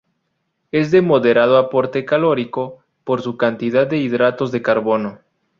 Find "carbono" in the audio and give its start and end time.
4.63-5.19